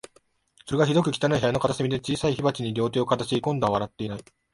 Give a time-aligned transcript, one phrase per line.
[0.65, 4.23] それが、ひどく汚い部屋の片隅で、小さい火鉢に両手をかざし、今度は笑っていない